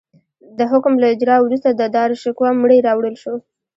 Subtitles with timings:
[0.57, 3.35] د حکم له اجرا وروسته د داراشکوه مړی راوړل شو.